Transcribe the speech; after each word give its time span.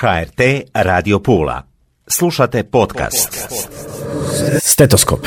HRT 0.00 0.40
Radio 0.74 1.18
Pula. 1.18 1.62
Slušate 2.08 2.64
podcast. 2.64 3.48
Stetoskop. 4.60 5.26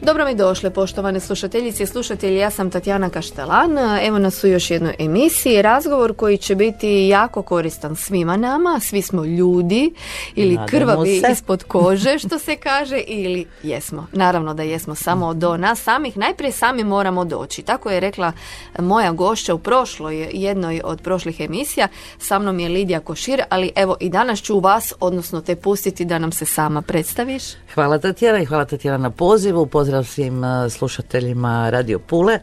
Dobro 0.00 0.23
došle, 0.34 0.70
poštovane 0.70 1.20
slušateljice 1.20 1.82
i 1.82 1.86
slušatelji. 1.86 2.36
Ja 2.36 2.50
sam 2.50 2.70
Tatjana 2.70 3.10
Kaštelan. 3.10 3.78
Evo 4.02 4.18
nas 4.18 4.44
u 4.44 4.46
još 4.46 4.70
jednoj 4.70 4.94
emisiji. 4.98 5.62
Razgovor 5.62 6.16
koji 6.16 6.38
će 6.38 6.54
biti 6.54 7.08
jako 7.08 7.42
koristan 7.42 7.96
svima 7.96 8.36
nama. 8.36 8.80
Svi 8.80 9.02
smo 9.02 9.24
ljudi 9.24 9.94
ili 10.34 10.54
Nadamo 10.54 10.68
krvavi 10.68 11.20
se. 11.20 11.32
ispod 11.32 11.64
kože, 11.64 12.18
što 12.18 12.38
se 12.38 12.56
kaže, 12.56 12.98
ili 13.06 13.46
jesmo. 13.62 14.06
Naravno 14.12 14.54
da 14.54 14.62
jesmo 14.62 14.94
samo 14.94 15.34
do 15.34 15.56
nas 15.56 15.82
samih. 15.82 16.16
Najprije 16.16 16.52
sami 16.52 16.84
moramo 16.84 17.24
doći. 17.24 17.62
Tako 17.62 17.90
je 17.90 18.00
rekla 18.00 18.32
moja 18.78 19.12
gošća 19.12 19.54
u 19.54 19.58
prošloj, 19.58 20.28
jednoj 20.32 20.80
od 20.84 21.00
prošlih 21.00 21.40
emisija. 21.40 21.88
Sa 22.18 22.38
mnom 22.38 22.60
je 22.60 22.68
Lidija 22.68 23.00
Košir, 23.00 23.42
ali 23.48 23.72
evo 23.76 23.96
i 24.00 24.08
danas 24.08 24.42
ću 24.42 24.60
vas, 24.60 24.92
odnosno 25.00 25.40
te 25.40 25.56
pustiti 25.56 26.04
da 26.04 26.18
nam 26.18 26.32
se 26.32 26.44
sama 26.44 26.82
predstaviš. 26.82 27.42
Hvala 27.74 27.98
Tatjana 27.98 28.40
i 28.40 28.44
hvala 28.44 28.64
Tatjana 28.64 28.98
na 28.98 29.10
pozivu. 29.10 29.66
Pozdrav 29.66 30.04
svim 30.04 30.23
uh, 30.30 30.72
slušateljima 30.72 31.70
Radio 31.70 31.98
Pule. 31.98 32.38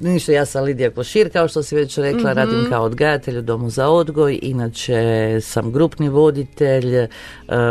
Ništa, 0.00 0.32
ja 0.32 0.46
sam 0.46 0.64
Lidija 0.64 0.90
Košir, 0.90 1.32
kao 1.32 1.48
što 1.48 1.62
si 1.62 1.76
već 1.76 1.98
rekla, 1.98 2.32
radim 2.32 2.66
kao 2.70 2.84
odgajatelj 2.84 3.38
u 3.38 3.42
Domu 3.42 3.70
za 3.70 3.88
odgoj, 3.88 4.38
inače 4.42 5.38
sam 5.40 5.72
grupni 5.72 6.08
voditelj, 6.08 6.98
uh, 6.98 7.08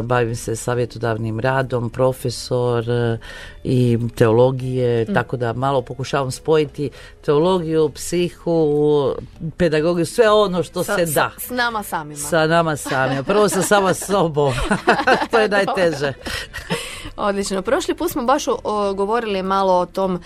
bavim 0.04 0.36
se 0.36 0.56
savjetodavnim 0.56 1.40
radom, 1.40 1.90
profesor 1.90 2.86
uh, 2.90 3.20
i 3.64 3.98
teologije, 4.16 5.14
tako 5.14 5.38
da 5.38 5.54
malo 5.54 5.82
pokušavam 5.82 6.32
spojiti 6.32 6.90
teologiju, 7.26 7.90
psihu, 7.90 9.14
pedagogiju, 9.58 10.06
sve 10.06 10.32
ono 10.32 10.64
što 10.64 10.84
Sa- 10.84 10.96
se 10.96 11.06
da. 11.06 11.32
S 11.38 11.50
nama 11.50 11.84
samima. 11.84 12.20
Sa 12.20 12.48
nama 12.48 12.76
samima. 12.76 13.24
Prvo 13.24 13.50
sa 13.50 13.62
sama 13.62 13.94
sobom. 13.94 14.54
to 15.32 15.40
je 15.40 15.50
najteže. 15.50 16.14
Odlično. 17.16 17.62
Prošli 17.62 17.96
put 17.96 18.12
smo 18.12 18.24
baš 18.24 18.48
o, 18.48 18.94
govorili 18.94 19.44
malo 19.44 19.74
o 19.74 19.86
tom 19.86 20.20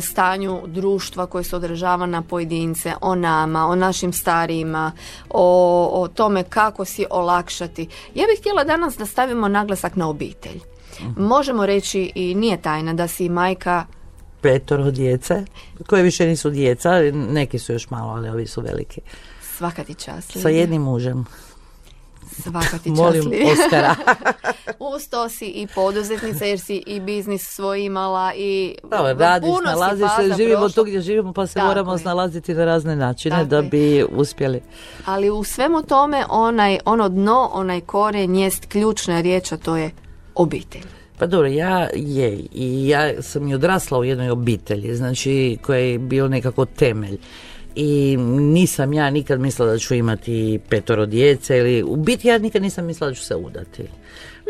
stanju 0.00 0.60
društva 0.66 1.26
koje 1.26 1.44
se 1.44 1.56
odražava 1.56 2.06
na 2.06 2.22
pojedince, 2.22 2.92
o 3.00 3.14
nama, 3.14 3.66
o 3.66 3.74
našim 3.74 4.12
starijima, 4.12 4.92
o, 5.30 5.90
o 5.92 6.08
tome 6.08 6.44
kako 6.44 6.84
si 6.84 7.06
olakšati. 7.10 7.88
Ja 8.14 8.24
bih 8.26 8.40
htjela 8.40 8.64
danas 8.64 8.96
da 8.96 9.06
stavimo 9.06 9.48
naglasak 9.48 9.96
na 9.96 10.08
obitelj. 10.08 10.60
Možemo 11.16 11.66
reći 11.66 12.12
i 12.14 12.34
nije 12.34 12.62
tajna 12.62 12.92
da 12.92 13.08
si 13.08 13.28
majka 13.28 13.86
Petoro 14.40 14.90
djece, 14.90 15.44
koje 15.86 16.02
više 16.02 16.26
nisu 16.26 16.50
djeca, 16.50 16.90
neki 17.12 17.58
su 17.58 17.72
još 17.72 17.90
malo, 17.90 18.12
ali 18.12 18.28
ovi 18.28 18.46
su 18.46 18.60
veliki. 18.60 19.00
svaka 19.56 19.84
ti 19.84 19.94
čast. 19.94 20.40
Sa 20.42 20.48
jednim 20.48 20.82
mužem. 20.82 21.24
Svaka 22.32 22.78
ti. 22.78 22.90
Molim. 23.02 23.22
Oskara. 23.52 23.94
Uz 24.94 25.08
to 25.08 25.28
si 25.28 25.46
i 25.46 25.66
poduzetnica 25.66 26.44
jer 26.44 26.60
si 26.60 26.82
i 26.86 27.00
biznis 27.00 27.48
svoj 27.48 27.84
imala 27.84 28.32
i 28.34 28.74
Dobro, 28.82 29.12
radiš, 29.14 29.48
puno 29.48 29.58
si 29.60 29.64
nalaziš 29.66 30.08
se, 30.18 30.34
živimo 30.36 30.60
prošla. 30.60 30.74
tu 30.74 30.84
gdje 30.84 31.00
živimo 31.00 31.32
pa 31.32 31.46
se 31.46 31.54
Tako 31.54 31.66
moramo 31.66 31.92
je. 31.92 31.98
snalaziti 31.98 32.54
na 32.54 32.64
razne 32.64 32.96
načine 32.96 33.36
Tako 33.36 33.44
da 33.46 33.56
je. 33.56 33.62
bi 33.62 34.04
uspjeli. 34.10 34.60
Ali 35.04 35.30
u 35.30 35.44
svemu 35.44 35.82
tome 35.82 36.24
onaj, 36.28 36.78
ono 36.84 37.08
dno, 37.08 37.50
onaj 37.52 37.80
koren 37.80 38.34
jest 38.36 38.66
ključna 38.66 39.20
riječ, 39.20 39.52
a 39.52 39.56
to 39.56 39.76
je 39.76 39.90
obitelj. 40.34 40.82
Pa 41.18 41.26
dobro, 41.26 41.46
ja 41.48 41.88
je 41.94 42.38
i 42.52 42.88
ja 42.88 43.22
sam 43.22 43.48
i 43.48 43.54
odrasla 43.54 43.98
u 43.98 44.04
jednoj 44.04 44.30
obitelji, 44.30 44.94
znači 44.96 45.58
koja 45.62 45.78
je 45.78 45.98
bio 45.98 46.28
nekako 46.28 46.64
temelj. 46.64 47.18
I 47.74 48.16
nisam 48.38 48.92
ja 48.92 49.10
nikad 49.10 49.40
mislila 49.40 49.72
da 49.72 49.78
ću 49.78 49.94
imati 49.94 50.60
petoro 50.68 51.06
djece 51.06 51.58
ili 51.58 51.82
u 51.82 51.96
biti 51.96 52.28
ja 52.28 52.38
nikad 52.38 52.62
nisam 52.62 52.86
mislila 52.86 53.10
da 53.10 53.14
ću 53.14 53.24
se 53.24 53.36
udati. 53.36 53.82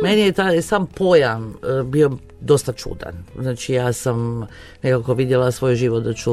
Meni 0.03 0.21
je 0.21 0.33
taj 0.33 0.63
sam 0.63 0.87
pojam 0.87 1.55
e, 1.81 1.83
bio 1.83 2.11
dosta 2.41 2.73
čudan. 2.73 3.15
Znači 3.39 3.73
ja 3.73 3.93
sam 3.93 4.47
nekako 4.83 5.15
vidjela 5.15 5.51
svoj 5.51 5.75
život 5.75 6.03
da 6.03 6.13
ću 6.15 6.33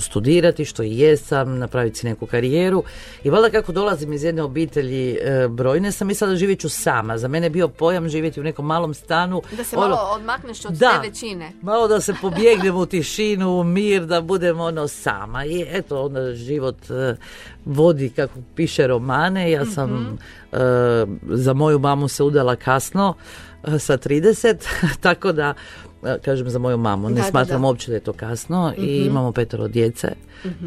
studirati, 0.00 0.64
što 0.64 0.82
i 0.82 0.98
jesam, 0.98 1.58
napraviti 1.58 1.98
si 1.98 2.06
neku 2.06 2.26
karijeru. 2.26 2.82
I 3.24 3.30
valjda 3.30 3.50
kako 3.50 3.72
dolazim 3.72 4.12
iz 4.12 4.24
jedne 4.24 4.42
obitelji 4.42 5.18
e, 5.20 5.48
brojne, 5.48 5.92
sam 5.92 6.06
mislila 6.06 6.30
da 6.30 6.36
živjet 6.36 6.60
ću 6.60 6.68
sama. 6.68 7.18
Za 7.18 7.28
mene 7.28 7.46
je 7.46 7.50
bio 7.50 7.68
pojam 7.68 8.08
živjeti 8.08 8.40
u 8.40 8.44
nekom 8.44 8.66
malom 8.66 8.94
stanu. 8.94 9.42
Da 9.56 9.64
se 9.64 9.76
ono, 9.76 9.88
malo 9.88 10.14
odmakneš 10.14 10.64
od 10.64 10.72
da. 10.72 11.00
te 11.02 11.08
većine. 11.08 11.52
Malo 11.62 11.88
da 11.88 12.00
se 12.00 12.14
pobjegnem 12.20 12.76
u 12.76 12.86
tišinu, 12.86 13.60
u 13.60 13.64
mir, 13.64 14.06
da 14.06 14.20
budem 14.20 14.60
ono 14.60 14.88
sama. 14.88 15.44
I 15.44 15.66
eto, 15.70 16.04
onda 16.04 16.34
život 16.34 16.90
e, 16.90 17.16
vodi 17.64 18.10
kako 18.16 18.38
piše 18.54 18.86
romane. 18.86 19.50
Ja 19.50 19.64
sam 19.64 19.90
Mhm. 19.90 20.14
E, 20.52 20.56
za 21.28 21.52
moju 21.52 21.78
mamu 21.78 22.08
se 22.08 22.22
udala 22.22 22.56
kasno, 22.56 23.14
e, 23.64 23.78
sa 23.78 23.98
30, 23.98 24.56
tako 25.00 25.32
da 25.32 25.54
e, 26.04 26.18
kažem 26.24 26.50
za 26.50 26.58
moju 26.58 26.78
mamu, 26.78 27.08
ne 27.08 27.14
Da, 27.14 27.22
smatram 27.22 27.62
da. 27.62 27.66
uopće 27.66 27.90
da 27.90 27.96
je 27.96 28.00
to 28.00 28.12
kasno 28.12 28.72
i 28.78 28.96
imamo 28.96 29.32
petero 29.32 29.68
djece 29.68 30.08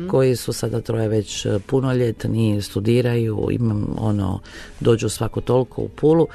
koji 0.09 0.35
su 0.35 0.53
sada 0.53 0.81
troje 0.81 1.07
već 1.07 1.47
punoljetni, 1.65 2.61
studiraju, 2.61 3.47
imam 3.51 3.95
ono, 3.99 4.39
dođu 4.79 5.09
svako 5.09 5.41
toliko 5.41 5.81
u 5.81 5.87
Pulu, 5.87 6.27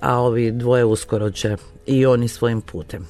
a 0.00 0.20
ovi 0.20 0.50
dvoje 0.50 0.84
uskoro 0.84 1.30
će 1.30 1.56
i 1.86 2.06
oni 2.06 2.28
svojim 2.28 2.60
putem. 2.60 3.06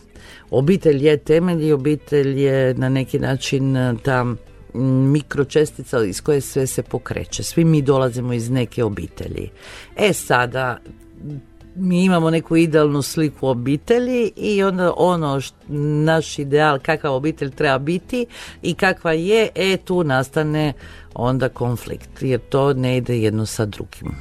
Obitelj 0.51 1.07
je 1.07 1.17
temelj 1.17 1.67
i 1.67 1.73
obitelj 1.73 2.41
je 2.41 2.75
na 2.75 2.89
neki 2.89 3.19
način 3.19 3.77
e, 3.77 3.95
ta 4.03 4.21
m, 4.21 4.39
mikročestica 4.75 6.05
iz 6.05 6.21
koje 6.21 6.41
sve 6.41 6.67
se 6.67 6.83
pokreće. 6.83 7.43
Svi 7.43 7.65
mi 7.65 7.83
dolazimo 7.83 8.33
iz 8.33 8.51
neke 8.51 8.85
obitelji. 8.85 9.51
E 9.97 10.13
sada, 10.13 10.79
mi 11.75 12.05
imamo 12.05 12.31
neku 12.31 12.57
idealnu 12.57 13.03
sliku 13.03 13.47
obitelji 13.49 14.33
i 14.37 14.63
onda 14.63 14.93
ono 14.97 15.41
š- 15.41 15.53
naš 16.05 16.39
ideal 16.39 16.79
kakav 16.79 17.15
obitelj 17.15 17.51
treba 17.51 17.79
biti 17.79 18.27
i 18.63 18.75
kakva 18.75 19.13
je, 19.13 19.49
e 19.55 19.77
tu 19.77 20.05
nastane 20.05 20.73
onda 21.15 21.49
konflikt 21.49 22.23
jer 22.23 22.41
to 22.49 22.73
ne 22.73 22.97
ide 22.97 23.19
jedno 23.19 23.47
sa 23.47 23.67
drugim. 23.67 24.15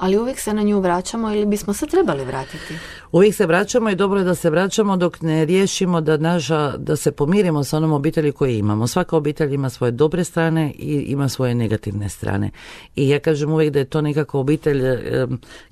Ali 0.00 0.18
uvijek 0.18 0.40
se 0.40 0.54
na 0.54 0.62
nju 0.62 0.80
vraćamo 0.80 1.32
ili 1.32 1.46
bismo 1.46 1.74
se 1.74 1.86
trebali 1.86 2.24
vratiti. 2.24 2.74
Uvijek 3.12 3.34
se 3.34 3.46
vraćamo 3.46 3.90
i 3.90 3.94
dobro 3.94 4.18
je 4.18 4.24
da 4.24 4.34
se 4.34 4.50
vraćamo 4.50 4.96
dok 4.96 5.20
ne 5.20 5.44
riješimo 5.44 6.00
da 6.00 6.16
naša, 6.16 6.76
da 6.76 6.96
se 6.96 7.12
pomirimo 7.12 7.64
sa 7.64 7.76
onom 7.76 7.92
obitelji 7.92 8.32
koju 8.32 8.50
imamo. 8.50 8.86
Svaka 8.86 9.16
obitelj 9.16 9.54
ima 9.54 9.70
svoje 9.70 9.90
dobre 9.90 10.24
strane 10.24 10.72
i 10.72 11.04
ima 11.08 11.28
svoje 11.28 11.54
negativne 11.54 12.08
strane. 12.08 12.50
I 12.96 13.08
ja 13.08 13.18
kažem 13.18 13.52
uvijek 13.52 13.72
da 13.72 13.78
je 13.78 13.84
to 13.84 14.00
nekako 14.00 14.40
obitelj, 14.40 14.82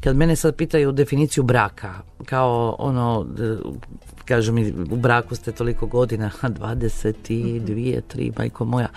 kad 0.00 0.16
mene 0.16 0.36
sad 0.36 0.56
pitaju 0.56 0.92
definiciju 0.92 1.42
braka, 1.42 1.94
kao 2.24 2.76
ono, 2.78 3.26
e, 3.40 3.56
kažu 4.24 4.52
mi 4.52 4.74
u 4.90 4.96
braku 4.96 5.34
ste 5.34 5.52
toliko 5.52 5.86
godina, 5.86 6.30
22, 6.42 8.00
3, 8.14 8.32
majko 8.38 8.64
moja. 8.64 8.88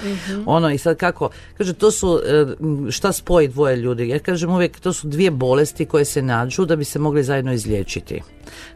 Ono 0.46 0.72
i 0.72 0.78
sad 0.78 0.98
kako, 0.98 1.30
kaže 1.58 1.74
to 1.74 1.92
su, 1.92 2.20
e, 2.26 2.46
šta 2.92 3.12
spoji 3.12 3.48
dvoje 3.48 3.76
ljudi? 3.76 4.10
Ja 4.10 4.20
kažem 4.20 4.50
uvijek 4.50 4.80
to 4.80 4.94
su 4.94 5.08
dvije 5.08 5.21
bolesti 5.30 5.86
koje 5.86 6.06
se 6.06 6.22
nađu 6.22 6.66
da 6.66 6.76
bi 6.76 6.84
se 6.84 7.00
mogli 7.00 7.24
zajedno 7.24 7.54
izliječiti. 7.54 8.22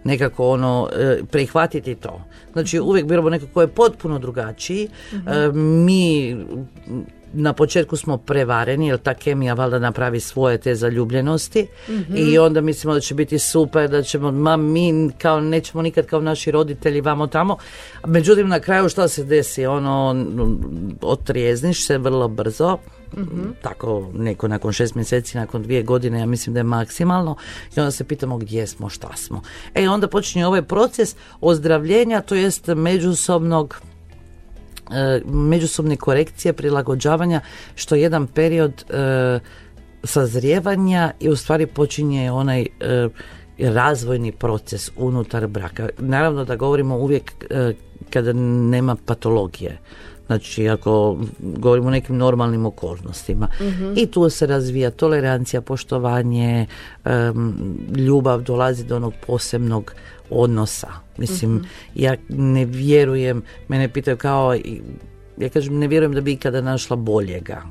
Nekako 0.04 0.50
ono, 0.50 0.90
e, 0.96 1.20
prihvatiti 1.32 1.96
to. 1.96 2.22
Znači 2.54 2.80
uvijek 2.80 3.08
biramo 3.08 3.30
neko 3.30 3.46
ko 3.54 3.62
je 3.62 3.68
potpuno 3.68 4.20
drugačiji. 4.20 4.90
E, 5.14 5.52
mi 5.54 6.36
na 7.36 7.54
početku 7.54 7.98
smo 7.98 8.18
prevareni 8.18 8.88
jer 8.88 8.98
ta 8.98 9.14
kemija 9.14 9.54
valjda 9.54 9.80
napravi 9.80 10.20
svoje 10.20 10.58
te 10.58 10.76
zaljubljenosti 10.76 11.68
i 12.16 12.38
onda 12.38 12.62
mislimo 12.62 12.94
da 12.94 13.00
će 13.00 13.16
biti 13.16 13.40
super, 13.40 13.90
da 13.90 14.04
ćemo, 14.04 14.32
ma 14.32 14.58
mi 14.58 15.10
kao 15.18 15.42
nećemo 15.42 15.82
nikad 15.82 16.06
kao 16.06 16.22
naši 16.22 16.52
roditelji 16.52 17.02
vamo 17.02 17.28
tamo. 17.28 17.58
Međutim, 18.08 18.48
na 18.48 18.60
kraju 18.60 18.90
šta 18.90 19.08
se 19.08 19.24
desi? 19.24 19.66
Ono, 19.66 20.26
otrijezniš 21.02 21.86
se 21.86 21.98
vrlo 21.98 22.28
brzo, 22.28 22.78
tako 23.62 24.10
neko 24.14 24.48
nakon 24.48 24.74
šest 24.74 24.96
mjeseci, 24.96 25.38
nakon 25.38 25.64
dvije 25.64 25.84
godine, 25.84 26.20
ja 26.20 26.26
mislim 26.26 26.54
da 26.54 26.60
je 26.60 26.64
maksimalno 26.64 27.36
i 27.76 27.80
onda 27.80 27.92
se 27.92 28.04
pitamo 28.04 28.38
gdje 28.38 28.68
smo, 28.68 28.90
šta 28.90 29.16
smo. 29.16 29.42
E 29.74 29.90
onda 29.90 30.08
počinje 30.08 30.48
ovaj 30.48 30.62
proces 30.62 31.16
ozdravljenja, 31.42 32.22
to 32.22 32.36
jest 32.36 32.68
međusobnog 32.68 33.82
e, 34.92 35.22
međusobne 35.26 35.96
korekcije, 35.96 36.54
prilagođavanja, 36.54 37.42
što 37.76 37.96
je 37.96 38.02
jedan 38.02 38.28
period 38.28 38.86
e, 38.90 39.40
sazrijevanja 40.04 41.12
i 41.20 41.30
u 41.30 41.36
stvari 41.36 41.66
počinje 41.66 42.32
onaj 42.32 42.62
e, 42.62 42.68
razvojni 43.60 44.32
proces 44.32 44.92
unutar 44.98 45.48
braka. 45.48 45.90
Naravno 45.98 46.46
da 46.46 46.56
govorimo 46.56 46.98
uvijek 46.98 47.32
kada 48.10 48.34
nema 48.34 48.96
patologije. 49.06 49.78
Znači, 50.28 50.70
ako 50.70 51.18
govorimo 51.40 51.88
o 51.88 51.92
nekim 51.92 52.18
normalnim 52.18 52.66
okolnostima. 52.66 53.48
I 53.96 54.06
tu 54.06 54.30
se 54.30 54.46
razvija 54.46 54.92
tolerancija, 54.92 55.62
poštovanje, 55.62 56.66
em, 57.06 57.54
ljubav, 57.96 58.42
dolazi 58.42 58.86
do 58.86 58.96
onog 58.96 59.14
posebnog 59.28 59.94
odnosa. 60.30 60.88
Mislim, 61.18 61.66
ja 61.96 62.16
ne 62.30 62.66
vjerujem, 62.66 63.42
mene 63.68 63.90
pitaju 63.90 64.18
kao, 64.18 64.56
ja 65.38 65.50
kažem, 65.50 65.80
ne 65.80 65.88
vjerujem 65.88 66.14
da 66.14 66.22
bi 66.22 66.32
ikada 66.32 66.62
našla 66.62 66.96
boljega. 66.96 67.62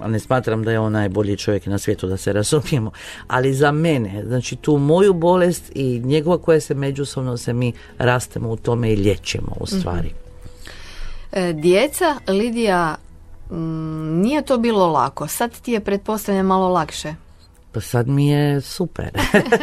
A 0.00 0.08
ne 0.08 0.18
smatram 0.18 0.64
da 0.64 0.72
je 0.72 0.78
on 0.78 0.92
najbolji 0.92 1.36
čovjek 1.36 1.66
na 1.66 1.78
svijetu, 1.78 2.06
da 2.06 2.16
se 2.16 2.32
razumijemo. 2.32 2.90
Ali 3.26 3.54
za 3.54 3.72
mene, 3.72 4.24
znači 4.26 4.56
tu 4.56 4.78
moju 4.78 5.12
bolest 5.12 5.72
i 5.74 6.00
njegova 6.04 6.38
koja 6.38 6.60
se 6.60 6.74
međusobno 6.74 7.36
se 7.36 7.52
mi 7.52 7.72
rastemo 7.98 8.50
u 8.50 8.56
tome 8.56 8.92
i 8.92 8.96
liječimo 8.96 9.56
u 9.60 9.66
stvari. 9.66 10.08
E, 10.08 10.29
djeca, 11.54 12.16
Lidija, 12.28 12.96
mm, 13.50 13.56
nije 14.16 14.42
to 14.42 14.58
bilo 14.58 14.86
lako. 14.86 15.26
Sad 15.28 15.60
ti 15.60 15.72
je 15.72 15.80
pretpostavljam 15.80 16.46
malo 16.46 16.68
lakše. 16.68 17.14
Pa 17.72 17.80
sad 17.80 18.08
mi 18.08 18.28
je 18.28 18.60
super. 18.60 19.10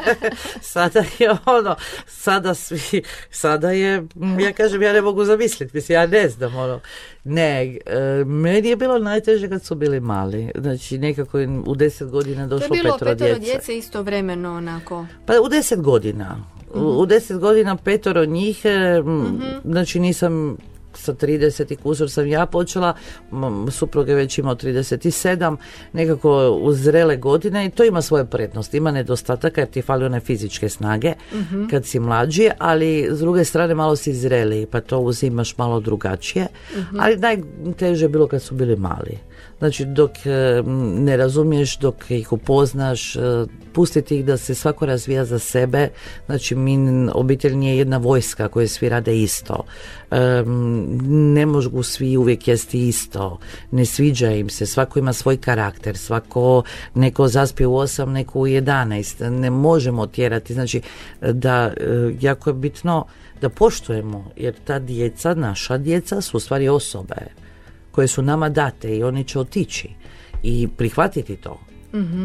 sada 0.63 1.03
je 1.19 1.31
ono, 1.47 1.75
sada 2.07 2.53
svi, 2.53 3.01
sada 3.31 3.71
je, 3.71 4.01
mm, 4.15 4.39
ja 4.39 4.53
kažem, 4.53 4.81
ja 4.81 4.93
ne 4.93 5.01
mogu 5.01 5.25
zamisliti, 5.25 5.71
mislim, 5.73 5.93
ja 5.93 6.07
ne 6.07 6.29
znam, 6.29 6.55
ono. 6.55 6.79
Ne, 7.23 7.65
e, 7.65 7.79
meni 8.25 8.69
je 8.69 8.75
bilo 8.75 8.99
najteže 8.99 9.49
kad 9.49 9.63
su 9.63 9.75
bili 9.75 9.99
mali. 9.99 10.51
Znači, 10.55 10.97
nekako 10.97 11.37
u 11.65 11.75
deset 11.75 12.09
godina 12.09 12.37
To 12.39 12.43
je 12.45 12.59
došlo 12.59 12.73
bilo 12.73 12.93
petoro 12.93 13.15
djece. 13.15 13.39
djece 13.41 13.77
istovremeno 13.77 14.53
onako. 14.53 15.05
Pa 15.25 15.33
u 15.35 15.49
deset 15.49 15.81
godina. 15.81 16.37
U- 16.73 16.79
U 16.79 17.05
deset 17.05 17.37
godina 17.37 17.75
petoro 17.75 18.25
njih, 18.25 18.61
e, 18.65 18.69
m, 18.97 19.39
znači 19.65 19.99
nisam 19.99 20.57
sa 20.97 21.13
30 21.13 21.73
i 21.73 21.75
kusur 21.75 22.09
sam 22.09 22.27
ja 22.27 22.45
počela, 22.45 22.94
suprug 23.71 24.09
je 24.09 24.15
već 24.15 24.38
imao 24.38 24.55
37, 24.55 25.57
nekako 25.94 26.59
u 26.61 26.73
zrele 26.73 27.17
godine 27.17 27.65
i 27.65 27.69
to 27.69 27.83
ima 27.83 28.01
svoje 28.01 28.25
prednosti. 28.25 28.77
Ima 28.77 28.91
nedostataka 28.91 29.61
jer 29.61 29.69
ti 29.69 29.81
fali 29.81 30.05
one 30.05 30.19
fizičke 30.19 30.69
snage 30.69 31.13
kad 31.69 31.85
si 31.85 31.99
mlađi, 31.99 32.49
ali 32.59 33.07
s 33.11 33.19
druge 33.19 33.45
strane 33.45 33.75
malo 33.75 33.95
si 33.95 34.13
zreli 34.13 34.65
pa 34.71 34.81
to 34.81 34.99
uzimaš 34.99 35.57
malo 35.57 35.79
drugačije. 35.79 36.47
Ali 36.99 37.17
najteže 37.17 38.05
je 38.05 38.09
bilo 38.09 38.27
kad 38.27 38.41
su 38.41 38.55
bili 38.55 38.75
mali. 38.75 39.17
Znači 39.59 39.86
dok 39.86 40.12
e, 40.25 40.63
ne 40.98 41.18
razumiješ, 41.18 41.77
dok 41.77 42.12
ih 42.12 42.33
upoznaš, 42.33 43.15
e, 43.15 43.19
pustiti 43.74 44.18
ih 44.18 44.25
da 44.25 44.38
se 44.38 44.56
svako 44.56 44.86
razvija 44.86 45.25
za 45.25 45.39
sebe. 45.39 45.89
Znači 46.25 46.56
mi, 46.56 47.07
obitelj 47.13 47.56
nije 47.56 47.77
jedna 47.77 47.98
vojska 47.98 48.48
koje 48.48 48.68
svi 48.68 48.89
rade 48.89 49.18
isto. 49.21 49.63
E, 50.12 50.44
ne 51.07 51.45
mogu 51.45 51.83
svi 51.83 52.18
uvijek 52.18 52.48
jesti 52.48 52.88
isto. 52.88 53.39
Ne 53.71 53.86
sviđa 53.86 54.31
im 54.31 54.50
se. 54.50 54.65
Svako 54.65 55.00
ima 55.00 55.13
svoj 55.13 55.38
karakter. 55.38 55.98
Svako 55.98 56.63
neko 56.94 57.27
zaspije 57.27 57.68
u 57.68 57.74
8, 57.74 58.06
neko 58.06 58.39
u 58.39 58.48
11. 58.48 59.30
Ne 59.30 59.50
možemo 59.50 60.07
tjerati. 60.07 60.54
Znači 60.54 60.81
da 61.21 61.74
jako 62.21 62.50
je 62.50 62.54
bitno 62.54 63.06
da 63.42 63.50
poštujemo 63.50 64.31
jer 64.36 64.56
ta 64.65 64.80
djeca, 64.80 65.33
naša 65.33 65.77
djeca 65.77 66.21
su 66.21 66.38
u 66.38 66.39
stvari 66.39 66.69
osobe 66.69 67.46
koje 67.97 68.07
su 68.07 68.21
nama 68.21 68.49
date 68.49 68.97
i 68.97 69.03
oni 69.03 69.23
će 69.23 69.39
otići 69.39 69.89
i 70.44 70.67
prihvatiti 70.77 71.35
to. 71.35 71.59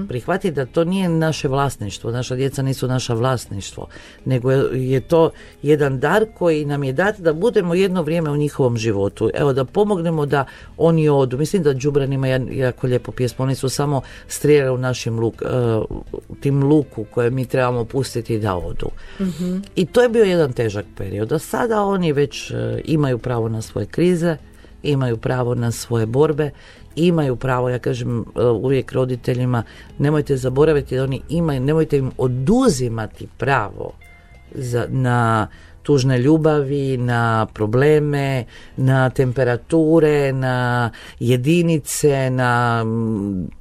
Prihvatiti 0.08 0.54
da 0.54 0.66
to 0.66 0.84
nije 0.84 1.08
naše 1.08 1.48
vlasništvo, 1.48 2.10
naša 2.10 2.36
djeca 2.36 2.62
nisu 2.62 2.88
naša 2.88 3.14
vlasništvo, 3.14 3.88
nego 4.24 4.50
je, 4.50 5.00
to 5.00 5.30
jedan 5.62 6.00
dar 6.00 6.26
koji 6.38 6.64
nam 6.64 6.84
je 6.84 6.92
dat 6.92 7.20
da 7.20 7.32
budemo 7.32 7.74
jedno 7.74 8.02
vrijeme 8.02 8.30
u 8.30 8.36
njihovom 8.36 8.76
životu. 8.76 9.30
Evo 9.34 9.52
da 9.52 9.64
pomognemo 9.64 10.26
da 10.26 10.44
oni 10.76 11.08
odu. 11.08 11.38
Mislim 11.38 11.62
da 11.62 11.72
Đubran 11.72 12.12
ima 12.12 12.26
jako 12.26 12.86
lijepo 12.86 13.12
pjesmu, 13.12 13.42
oni 13.42 13.54
su 13.54 13.68
samo 13.68 14.02
strijele 14.28 14.70
u 14.70 14.78
našem 14.78 15.18
luk, 15.18 15.42
e, 15.42 15.46
u 16.28 16.34
tim 16.40 16.62
luku 16.62 17.04
koje 17.10 17.30
mi 17.30 17.46
trebamo 17.46 17.84
pustiti 17.84 18.38
da 18.38 18.56
odu. 18.56 18.90
I 19.76 19.86
to 19.86 20.02
je 20.02 20.08
bio 20.08 20.24
jedan 20.24 20.52
težak 20.52 20.84
period. 20.96 21.32
A 21.32 21.38
sada 21.38 21.82
oni 21.82 22.12
već 22.12 22.50
e, 22.50 22.80
imaju 22.84 23.18
pravo 23.18 23.48
na 23.48 23.62
svoje 23.62 23.86
krize, 23.86 24.36
imaju 24.82 25.16
pravo 25.16 25.54
na 25.54 25.70
svoje 25.70 26.06
borbe, 26.06 26.50
imaju 26.96 27.36
pravo, 27.36 27.68
ja 27.68 27.78
kažem 27.78 28.20
e, 28.20 28.42
uvijek 28.42 28.92
roditeljima, 28.92 29.62
nemojte 29.98 30.36
zaboraviti 30.36 30.96
da 30.96 31.02
oni 31.02 31.20
imaju, 31.28 31.60
nemojte 31.60 31.98
im 31.98 32.10
oduzimati 32.18 33.28
pravo 33.38 33.92
za, 34.54 34.86
na 34.88 35.48
tužne 35.82 36.18
ljubavi, 36.18 36.96
na 36.96 37.46
probleme, 37.54 38.44
na 38.76 39.10
temperature, 39.10 40.32
na 40.32 40.90
jedinice, 41.20 42.30
na 42.30 42.84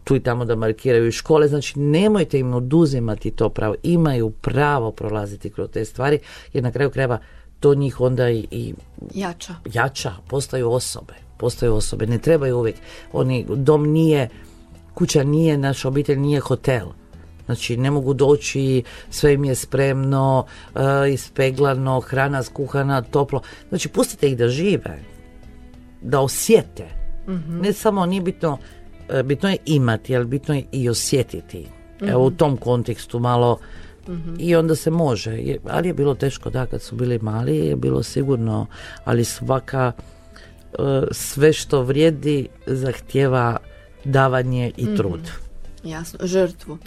tu 0.04 0.16
i 0.16 0.20
tamo 0.20 0.46
da 0.46 0.56
markiraju 0.56 1.12
škole. 1.12 1.48
Znači, 1.48 1.80
nemojte 1.80 2.40
im 2.40 2.54
oduzimati 2.54 3.32
to 3.32 3.50
pravo. 3.50 3.76
Imaju 3.84 4.30
pravo 4.30 4.92
prolaziti 4.92 5.50
kroz 5.50 5.70
te 5.70 5.86
stvari, 5.86 6.20
jer 6.54 6.64
na 6.64 6.72
kraju 6.72 6.90
krajeva 6.90 7.20
to 7.62 7.75
njih 7.75 8.02
onda 8.02 8.30
i, 8.30 8.48
i 8.52 8.74
Jača. 9.13 9.56
jača, 9.74 10.13
postaju 10.28 10.72
osobe. 10.72 11.13
Postaju 11.38 11.75
osobe. 11.75 12.08
Ne 12.08 12.18
trebaju 12.18 12.58
uvijek. 12.58 12.75
Oni, 13.13 13.46
dom 13.50 13.92
nije, 13.92 14.30
kuća 14.94 15.24
nije, 15.24 15.58
naša 15.58 15.88
obitelj 15.88 16.19
nije 16.19 16.40
hotel. 16.40 16.88
Znači, 17.46 17.78
ne 17.78 17.92
mogu 17.92 18.13
doći, 18.13 18.84
sve 19.10 19.34
im 19.34 19.46
je 19.46 19.56
spremno, 19.56 20.46
e, 20.75 21.13
ispeglano, 21.13 22.00
hrana 22.00 22.44
skuhana, 22.44 23.02
toplo. 23.02 23.42
Znači, 23.69 23.90
pustite 23.90 24.30
ih 24.30 24.38
da 24.38 24.48
žive, 24.48 25.00
da 26.02 26.19
osjete. 26.19 26.88
Ne 27.62 27.74
samo, 27.74 28.06
nije 28.06 28.22
bitno, 28.22 28.58
e, 29.10 29.24
bitno 29.24 29.50
je 29.50 29.58
imati, 29.66 30.16
ali 30.16 30.25
bitno 30.25 30.56
je 30.56 30.63
i 30.72 30.90
osjetiti. 30.90 31.68
Evo, 32.02 32.25
u 32.25 32.31
tom 32.31 32.58
kontekstu 32.58 33.19
malo 33.19 33.60
i 34.40 34.56
onda 34.56 34.75
se 34.75 34.92
može. 34.92 35.38
Ali 35.69 35.88
je 35.88 35.94
bilo 35.94 36.16
teško, 36.16 36.50
da, 36.50 36.66
kad 36.66 36.81
su 36.81 36.96
bili 36.96 37.19
mali 37.19 37.58
je 37.58 37.75
bilo 37.75 38.04
sigurno, 38.04 38.68
ali 39.04 39.24
svaka 39.24 39.92
e, 39.92 40.78
sve 41.12 41.54
što 41.54 41.81
vrijedi 41.81 42.48
zahtjeva 42.66 43.58
davanje 44.04 44.72
i 44.78 44.96
trud. 44.96 45.31
Jasno. 45.84 46.19
Žrtvu. 46.24 46.78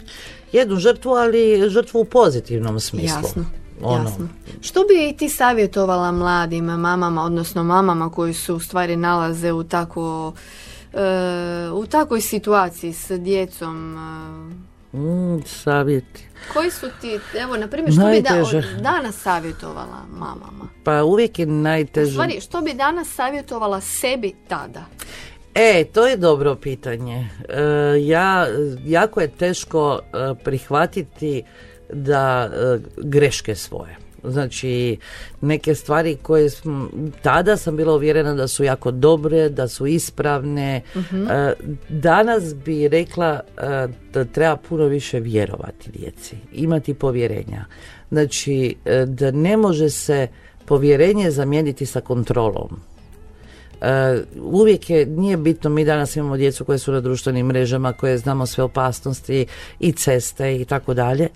Jednu 0.51 0.75
žrtvu, 0.75 1.11
ali 1.11 1.69
žrtvu 1.69 1.99
u 1.99 2.05
pozitivnom 2.05 2.79
smislu. 2.79 3.21
Jasno. 3.23 3.45
Ono, 3.81 4.03
Jasno. 4.03 4.27
Što 4.61 4.79
bi 4.79 5.09
i 5.09 5.17
ti 5.17 5.29
savjetovala 5.29 6.11
mladim 6.11 6.65
mamama, 6.65 7.23
odnosno 7.23 7.63
mamama 7.63 8.09
koji 8.09 8.33
se 8.33 8.53
u 8.53 8.59
stvari 8.59 8.95
nalaze 8.95 9.51
u 9.51 9.63
tako 9.63 10.33
e, 10.93 11.69
u 11.73 11.85
takvoj 11.85 12.21
situaciji 12.21 12.93
s 12.93 13.11
djecom? 13.19 13.97
e, 13.97 14.74
mm, 14.95 15.43
savjeti. 15.45 16.27
koji 16.53 16.71
su 16.71 16.87
ti, 17.01 17.19
evo, 17.39 17.57
na 17.57 17.67
primjer, 17.67 17.93
što 17.93 18.05
bi 18.05 18.21
da, 18.21 18.81
danas 18.81 19.15
savjetovala 19.15 20.05
mamama? 20.09 20.67
Pa 20.83 21.03
uvijek 21.03 21.39
je 21.39 21.45
U 21.45 21.51
najteže. 21.51 22.11
stvari, 22.11 22.41
što 22.41 22.61
bi 22.61 22.73
danas 22.73 23.07
savjetovala 23.09 23.81
sebi 23.81 24.33
tada? 24.47 24.85
E, 25.55 25.83
to 25.83 26.07
je 26.07 26.17
dobro 26.17 26.55
pitanje. 26.55 27.29
E, 27.49 27.61
ja, 27.99 28.47
jako 28.85 29.21
je 29.21 29.27
teško 29.27 29.99
e, 30.03 30.33
prihvatiti 30.43 31.43
da 31.89 32.49
e, 32.53 32.79
greške 32.97 33.55
svoje. 33.55 34.04
Znači, 34.27 34.97
neke 35.41 35.75
stvari 35.75 36.17
koje 36.21 36.49
tada 37.21 37.57
sam 37.57 37.77
bila 37.77 37.95
uvjerena 37.95 38.33
da 38.33 38.47
su 38.47 38.63
jako 38.63 38.91
dobre, 38.91 39.49
da 39.49 39.67
su 39.67 39.87
ispravne. 39.87 40.81
E, 40.95 41.53
danas 41.89 42.55
bi 42.55 42.87
rekla 42.87 43.39
e, 43.57 43.87
da 44.13 44.25
treba 44.25 44.55
puno 44.55 44.85
više 44.85 45.19
vjerovati 45.19 45.91
djeci, 45.91 46.35
imati 46.53 46.93
povjerenja. 46.93 47.65
Znači, 48.11 48.75
e, 48.85 49.05
da 49.05 49.31
ne 49.31 49.57
može 49.57 49.89
se 49.89 50.27
povjerenje 50.65 51.31
zamijeniti 51.31 51.85
sa 51.85 52.01
kontrolom. 52.01 52.79
E, 53.81 54.23
uvijek 54.41 54.89
je, 54.89 55.05
nije 55.05 55.37
bitno, 55.37 55.69
mi 55.69 55.85
danas 55.85 56.15
imamo 56.15 56.37
djecu 56.37 56.65
koje 56.65 56.77
su 56.77 56.91
na 56.91 57.01
društvenim 57.01 57.45
mrežama, 57.45 57.93
koje 57.93 58.17
znamo 58.17 58.45
sve 58.45 58.63
opasnosti 58.63 59.45
i 59.79 59.91
ceste 59.91 60.55
i 60.55 60.65
tako 60.65 60.93
dalje. 60.93 61.27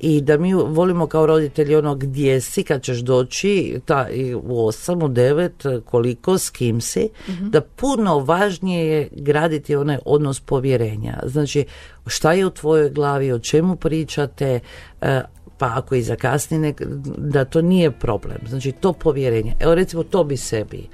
I 0.00 0.20
da 0.20 0.38
mi 0.38 0.54
volimo 0.54 1.06
kao 1.06 1.26
roditelji 1.26 1.76
ono 1.76 1.94
gdje 1.94 2.40
si, 2.40 2.62
kad 2.62 2.82
ćeš 2.82 2.98
doći, 2.98 3.80
ta, 3.84 4.08
u 4.42 4.66
osam, 4.66 5.02
u 5.02 5.08
devet, 5.08 5.62
koliko, 5.84 6.38
s 6.38 6.50
kim 6.50 6.80
si, 6.80 7.08
da 7.40 7.60
puno 7.60 8.18
važnije 8.18 8.86
je 8.86 9.08
graditi 9.12 9.76
onaj 9.76 9.98
odnos 10.04 10.40
povjerenja. 10.40 11.18
Znači, 11.24 11.64
šta 12.06 12.32
je 12.32 12.46
u 12.46 12.50
tvojoj 12.50 12.90
glavi, 12.90 13.32
o 13.32 13.38
čemu 13.38 13.76
pričate, 13.76 14.60
e, 15.00 15.20
pa 15.58 15.72
ako 15.76 15.94
i 15.94 16.02
zakasni, 16.02 16.58
nek, 16.58 16.82
da 17.18 17.44
to 17.44 17.62
nije 17.62 17.90
problem. 17.90 18.38
Znači, 18.48 18.72
to 18.72 18.92
povjerenje. 18.92 19.54
Evo 19.60 19.74
recimo, 19.74 20.02
to 20.02 20.24
bi 20.24 20.36
sebi 20.36 20.88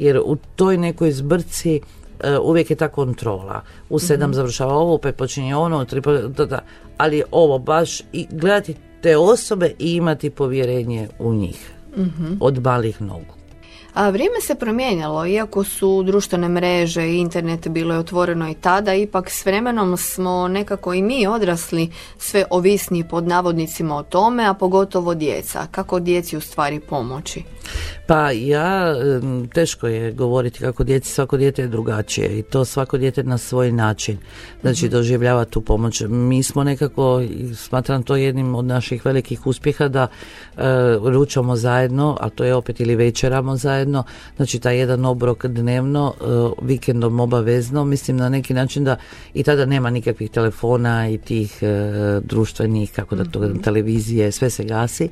jer 0.00 0.20
u 0.24 0.36
toj 0.56 0.76
nekoj 0.76 1.12
zbrci 1.12 1.80
e, 2.20 2.38
uvijek 2.38 2.70
je 2.70 2.76
ta 2.76 2.88
kontrola. 2.88 3.62
U 3.90 3.98
sedam 3.98 4.34
završava 4.34 4.74
ovo, 4.74 4.98
pet 4.98 5.16
počinje 5.16 5.56
ono, 5.56 5.84
tri 5.84 6.00
da, 6.36 6.46
da. 6.46 6.60
ali 6.96 7.22
ovo 7.30 7.58
baš 7.58 8.00
i 8.12 8.26
gledati 8.30 8.74
te 9.02 9.16
osobe 9.16 9.72
i 9.78 9.94
imati 9.94 10.30
povjerenje 10.30 11.08
u 11.18 11.34
njih. 11.34 11.72
Od 12.40 12.62
malih 12.64 13.02
nogu. 13.02 13.39
A 13.94 14.10
vrijeme 14.10 14.40
se 14.40 14.54
promijenjalo, 14.54 15.26
iako 15.26 15.64
su 15.64 16.02
društvene 16.02 16.48
mreže 16.48 17.08
i 17.08 17.16
internet 17.16 17.68
bilo 17.68 17.94
je 17.94 18.00
otvoreno 18.00 18.50
i 18.50 18.54
tada, 18.54 18.94
ipak 18.94 19.30
s 19.30 19.46
vremenom 19.46 19.96
smo 19.96 20.48
nekako 20.48 20.94
i 20.94 21.02
mi 21.02 21.26
odrasli 21.26 21.90
sve 22.18 22.44
ovisni 22.50 23.08
pod 23.08 23.26
navodnicima 23.26 23.96
o 23.96 24.02
tome, 24.02 24.46
a 24.46 24.54
pogotovo 24.54 25.14
djeca. 25.14 25.66
Kako 25.70 26.00
djeci 26.00 26.36
u 26.36 26.40
stvari 26.40 26.80
pomoći? 26.80 27.42
Pa 28.06 28.30
ja, 28.30 28.94
teško 29.54 29.86
je 29.86 30.12
govoriti 30.12 30.58
kako 30.58 30.84
djeci, 30.84 31.12
svako 31.12 31.36
dijete 31.36 31.62
je 31.62 31.68
drugačije 31.68 32.38
i 32.38 32.42
to 32.42 32.64
svako 32.64 32.98
dijete 32.98 33.22
na 33.22 33.38
svoj 33.38 33.72
način, 33.72 34.18
znači 34.60 34.88
doživljava 34.88 35.44
tu 35.44 35.60
pomoć. 35.60 36.02
Mi 36.08 36.42
smo 36.42 36.64
nekako, 36.64 37.22
smatram 37.56 38.02
to 38.02 38.16
jednim 38.16 38.54
od 38.54 38.64
naših 38.64 39.04
velikih 39.04 39.46
uspjeha 39.46 39.88
da 39.88 40.02
e, 40.02 40.62
ručamo 41.04 41.56
zajedno, 41.56 42.16
a 42.20 42.28
to 42.28 42.44
je 42.44 42.54
opet 42.54 42.80
ili 42.80 42.96
večeramo 42.96 43.56
zajedno, 43.56 43.79
znači 44.36 44.58
taj 44.58 44.78
jedan 44.78 45.04
obrok 45.04 45.46
dnevno, 45.46 46.14
e, 46.20 46.24
vikendom 46.62 47.20
obavezno, 47.20 47.84
mislim 47.84 48.16
na 48.16 48.28
neki 48.28 48.54
način 48.54 48.84
da 48.84 48.96
i 49.34 49.42
tada 49.42 49.66
nema 49.66 49.90
nikakvih 49.90 50.30
telefona 50.30 51.08
i 51.08 51.18
tih 51.18 51.58
e, 51.62 52.20
društvenih, 52.24 52.92
kako 52.92 53.16
da 53.16 53.24
to 53.24 53.48
televizije, 53.62 54.32
sve 54.32 54.50
se 54.50 54.64
gasi. 54.64 55.08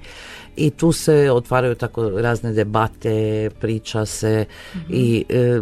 I 0.57 0.71
tu 0.71 0.93
se 0.93 1.31
otvaraju 1.33 1.75
tako 1.75 2.11
razne 2.11 2.53
debate, 2.53 3.51
priča 3.61 4.07
se 4.07 4.45
i 4.91 5.25
e, 5.29 5.61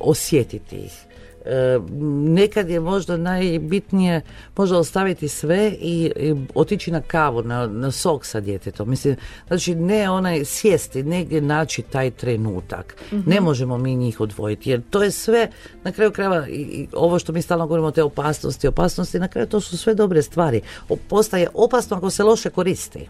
osjetiti 0.00 0.76
ih. 0.76 1.09
E, 1.44 1.78
nekad 2.24 2.70
je 2.70 2.80
možda 2.80 3.16
najbitnije 3.16 4.20
možda 4.56 4.78
ostaviti 4.78 5.28
sve 5.28 5.72
i, 5.72 6.12
i 6.16 6.34
otići 6.54 6.90
na 6.90 7.00
kavu, 7.00 7.42
na, 7.42 7.66
na 7.66 7.90
sok 7.90 8.26
sa 8.26 8.40
djetetom. 8.40 8.90
Mislim, 8.90 9.16
znači 9.46 9.74
ne 9.74 10.10
onaj 10.10 10.44
sjesti, 10.44 11.02
negdje 11.02 11.40
naći 11.40 11.82
taj 11.82 12.10
trenutak. 12.10 12.96
Ne 13.26 13.40
možemo 13.40 13.78
mi 13.78 13.96
njih 13.96 14.20
odvojiti, 14.20 14.70
jer 14.70 14.82
to 14.90 15.02
je 15.02 15.10
sve, 15.10 15.50
na 15.84 15.92
kraju 15.92 16.10
krajeva, 16.10 16.48
i, 16.48 16.52
i 16.52 16.88
ovo 16.92 17.18
što 17.18 17.32
mi 17.32 17.42
stalno 17.42 17.66
govorimo, 17.66 17.90
te 17.90 18.02
opasnosti, 18.02 18.68
opasnosti, 18.68 19.18
na 19.18 19.28
kraju 19.28 19.46
to 19.46 19.60
su 19.60 19.78
sve 19.78 19.94
dobre 19.94 20.22
stvari. 20.22 20.60
O- 20.88 20.96
Postaje 21.08 21.48
opasno 21.54 21.96
ako 21.96 22.10
se 22.10 22.24
loše 22.24 22.50
koristi. 22.50 23.08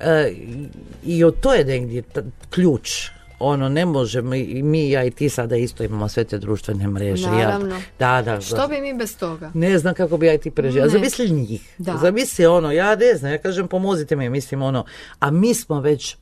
E, 0.00 0.32
I 1.04 1.24
o 1.24 1.30
to 1.30 1.54
je 1.54 1.64
negdje 1.64 2.02
ta- 2.02 2.22
ključ. 2.50 3.08
Ono, 3.38 3.68
ne 3.68 3.84
možemo, 3.86 4.34
i 4.34 4.62
mi, 4.62 4.90
ja 4.90 5.04
i 5.04 5.10
ti 5.10 5.28
sada 5.28 5.56
isto 5.56 5.84
imamo 5.84 6.08
sve 6.08 6.24
te 6.24 6.38
društvene 6.38 6.88
mreže. 6.88 7.30
Naravno. 7.30 7.74
Ja, 7.74 8.22
da, 8.22 8.22
da. 8.22 8.40
Što 8.40 8.56
da. 8.56 8.66
bi 8.66 8.80
mi 8.80 8.94
bez 8.94 9.16
toga? 9.18 9.50
Ne 9.54 9.78
znam 9.78 9.94
kako 9.94 10.16
bi 10.16 10.26
ja 10.26 10.34
i 10.34 10.38
ti 10.38 10.50
preživjela. 10.50 10.88
Zamisli 10.88 11.30
njih. 11.30 11.74
Da. 11.78 11.96
Zamisli 11.96 12.46
ono, 12.46 12.72
ja 12.72 12.96
ne 12.96 13.14
znam, 13.14 13.32
ja 13.32 13.38
kažem 13.38 13.68
pomozite 13.68 14.16
mi, 14.16 14.30
mislim 14.30 14.62
ono, 14.62 14.84
a 15.20 15.30
mi 15.30 15.54
smo 15.54 15.80
već 15.80 16.16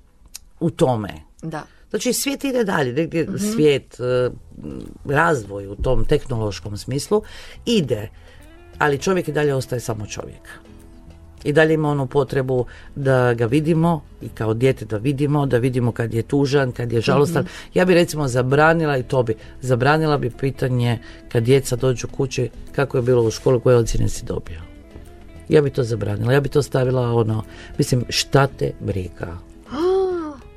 u 0.60 0.70
tome. 0.70 1.08
Da. 1.42 1.62
Znači 1.90 2.12
svijet 2.12 2.44
ide 2.44 2.64
dalje, 2.64 2.92
negdje 2.92 3.24
Mhm. 3.24 3.36
svijet, 3.36 4.00
e, 4.00 4.30
razvoj 5.04 5.66
u 5.66 5.74
tom 5.74 6.04
tehnološkom 6.04 6.76
smislu 6.76 7.22
ide, 7.66 8.08
ali 8.78 8.98
čovjek 8.98 9.28
i 9.28 9.32
dalje 9.32 9.54
ostaje 9.54 9.80
samo 9.80 10.06
čovjek. 10.06 10.48
I 11.44 11.52
dalje 11.52 11.74
ima 11.74 11.88
onu 11.88 12.06
potrebu 12.06 12.66
da 12.94 13.34
ga 13.34 13.46
vidimo 13.46 14.02
i 14.22 14.28
kao 14.28 14.54
dijete 14.54 14.84
da 14.84 14.96
vidimo, 14.96 15.46
da 15.46 15.58
vidimo 15.58 15.92
kad 15.92 16.14
je 16.14 16.22
tužan, 16.22 16.72
kad 16.72 16.92
je 16.92 17.00
žalostan. 17.00 17.42
Mhm. 17.42 17.52
Ja 17.74 17.84
bi 17.84 17.94
recimo 17.94 18.28
zabranila 18.28 18.98
i 18.98 19.02
to 19.02 19.22
bi, 19.22 19.34
zabranila 19.60 20.18
bi 20.18 20.30
pitanje 20.30 20.98
kad 21.28 21.42
djeca 21.42 21.76
dođu 21.76 22.08
kući 22.08 22.50
kako 22.72 22.98
je 22.98 23.02
bilo 23.02 23.22
u 23.22 23.30
školi, 23.30 23.60
koje 23.60 23.76
ocjene 23.76 24.08
si 24.08 24.24
dobio. 24.24 24.60
Ja 25.48 25.62
bi 25.62 25.70
to 25.70 25.82
zabranila, 25.82 26.32
ja 26.32 26.40
bi 26.40 26.48
to 26.48 26.62
stavila 26.62 27.12
ono, 27.12 27.42
mislim 27.78 28.04
šta 28.08 28.46
te 28.46 28.72
briga. 28.80 29.53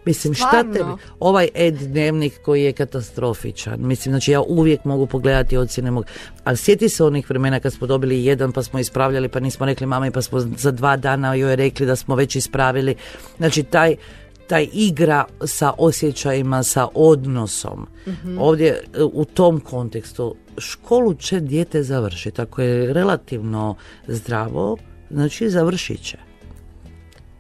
Mislim, 0.08 0.34
šta 0.34 0.64
te... 0.64 0.74
Stvarno? 0.74 0.98
Ovaj 1.20 1.50
e-dnevnik 1.54 2.42
koji 2.46 2.64
je 2.64 2.74
katastrofičan. 2.74 3.80
Mislim, 3.80 4.14
znači 4.14 4.32
ja 4.32 4.42
uvijek 4.42 4.86
mogu 4.86 5.08
pogledati 5.08 5.58
ocjene 5.58 5.92
mog... 5.92 6.06
Ali 6.44 6.58
sjeti 6.58 6.90
se 6.90 7.04
onih 7.04 7.30
vremena 7.30 7.60
kad 7.60 7.74
smo 7.74 7.88
dobili 7.88 8.26
jedan 8.26 8.52
pa 8.52 8.64
smo 8.64 8.80
ispravljali 8.80 9.30
pa 9.30 9.40
nismo 9.40 9.66
rekli 9.66 9.88
mama 9.88 10.08
i 10.08 10.12
pa 10.12 10.22
smo 10.22 10.40
za 10.40 10.72
dva 10.72 10.98
dana 10.98 11.34
joj 11.34 11.56
rekli 11.56 11.86
da 11.86 11.96
smo 11.96 12.16
već 12.16 12.36
ispravili. 12.36 12.96
Znači 13.38 13.64
taj 13.64 13.96
taj 14.48 14.68
igra 14.74 15.26
sa 15.46 15.74
osjećajima, 15.78 16.64
sa 16.64 16.88
odnosom. 16.94 17.88
Ovdje 18.40 18.68
e, 18.70 19.04
u 19.04 19.26
tom 19.26 19.60
kontekstu 19.60 20.36
školu 20.58 21.14
će 21.14 21.40
dijete 21.40 21.84
završiti. 21.84 22.42
Ako 22.42 22.62
je 22.62 22.94
relativno 22.94 23.76
zdravo, 24.08 24.78
znači 25.10 25.50
završit 25.50 26.04
će. 26.04 26.27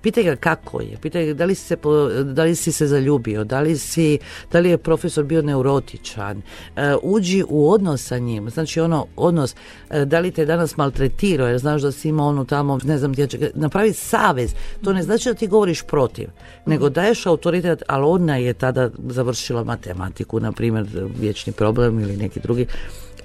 Pitaj 0.01 0.23
ga 0.23 0.35
kako 0.35 0.81
je, 0.81 0.97
pitaj 1.01 1.25
ga 1.25 1.33
da 1.33 1.45
li 1.45 1.55
si 1.55 1.63
se, 1.65 1.77
po- 1.77 2.09
da 2.09 2.43
li 2.43 2.55
si 2.55 2.71
se 2.71 2.87
zaljubio, 2.87 3.43
da 3.43 3.61
li, 3.61 3.77
si, 3.77 4.19
da 4.51 4.59
li 4.59 4.69
je 4.69 4.77
profesor 4.77 5.23
bio 5.23 5.41
neurotičan, 5.41 6.41
E, 6.75 6.95
uđi 7.03 7.43
u 7.49 7.71
odnos 7.71 8.03
sa 8.03 8.17
njim, 8.17 8.49
znači 8.49 8.79
ono 8.79 9.05
odnos, 9.15 9.55
e, 9.89 10.05
da 10.05 10.19
li 10.19 10.31
te 10.31 10.45
danas 10.45 10.77
maltretirao 10.77 11.47
jer 11.47 11.59
znaš 11.59 11.81
da 11.81 11.91
si 11.91 12.09
imao 12.09 12.27
onu 12.27 12.45
tamo, 12.45 12.79
ne 12.83 12.97
znam 12.97 13.11
gdje 13.11 13.27
će, 13.27 13.51
napravi 13.55 13.93
savez, 13.93 14.53
to 14.83 14.93
ne 14.93 15.03
znači 15.03 15.29
da 15.29 15.33
ti 15.35 15.47
govoriš 15.47 15.81
protiv, 15.81 16.27
nego 16.65 16.89
daješ 16.89 17.25
autoritet, 17.25 17.83
ali 17.87 18.05
ona 18.05 18.37
je 18.37 18.53
tada 18.53 18.89
završila 19.09 19.63
matematiku, 19.63 20.39
na 20.39 20.51
primjer 20.51 20.87
vječni 21.19 21.53
problem 21.53 21.99
ili 21.99 22.17
neki 22.17 22.39
drugi, 22.39 22.65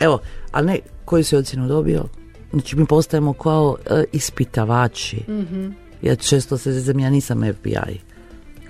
evo, 0.00 0.19
ali 0.52 0.67
ne, 0.67 0.79
koju 1.05 1.25
si 1.25 1.37
ocjenu 1.37 1.69
dobio? 1.69 2.05
Znači 2.52 2.76
mi 2.76 2.87
postajemo 2.87 3.33
kao 3.33 3.76
e, 3.91 4.05
ispitavači. 4.12 5.23
Ja 6.02 6.16
često 6.16 6.59
se 6.59 6.73
zezam, 6.73 6.99
ja 6.99 7.11
nisam 7.11 7.42
FBI. 7.52 8.00